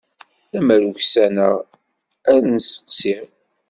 [0.53, 1.55] Lemmer uksaneɣ
[2.31, 3.25] ar n-steqsiɣ.